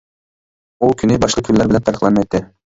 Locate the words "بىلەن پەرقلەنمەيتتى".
1.73-2.45